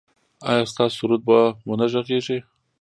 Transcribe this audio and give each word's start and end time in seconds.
ایا 0.49 0.63
ستاسو 0.71 0.95
سرود 0.99 1.21
به 1.27 1.37
و 1.67 1.69
نه 1.79 1.85
غږیږي؟ 1.91 2.37